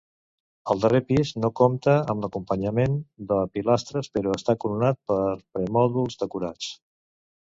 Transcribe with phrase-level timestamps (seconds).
[0.73, 2.95] El darrer pis no compta amb l'acompanyament
[3.31, 5.19] de pilastres però està coronat per
[5.59, 6.71] permòdols decorats.